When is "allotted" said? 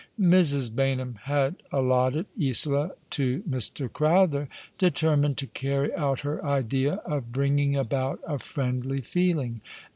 1.71-2.25